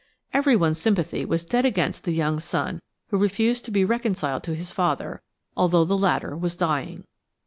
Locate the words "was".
1.25-1.45, 6.35-6.55